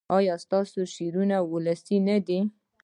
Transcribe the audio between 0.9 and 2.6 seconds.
شعرونه ولسي نه دي؟